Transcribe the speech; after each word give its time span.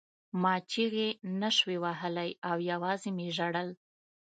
ما 0.41 0.53
چیغې 0.71 1.07
نشوې 1.41 1.77
وهلی 1.83 2.29
او 2.49 2.57
یوازې 2.71 3.09
مې 3.15 3.27
ژړل 3.37 3.69